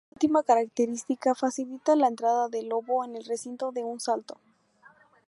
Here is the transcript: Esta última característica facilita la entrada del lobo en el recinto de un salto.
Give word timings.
Esta 0.09 0.15
última 0.25 0.41
característica 0.41 1.35
facilita 1.35 1.95
la 1.95 2.07
entrada 2.07 2.49
del 2.49 2.69
lobo 2.69 3.05
en 3.05 3.15
el 3.15 3.23
recinto 3.23 3.71
de 3.71 3.83
un 3.83 3.99
salto. 3.99 4.39